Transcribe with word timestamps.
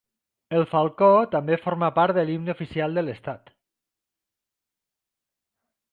El 0.59 0.63
falcó 0.71 1.09
també 1.35 1.57
forma 1.65 1.89
part 1.99 2.17
de 2.19 2.23
l'himne 2.29 2.57
oficial 2.57 2.99
de 2.99 3.03
l'estat. 3.05 3.53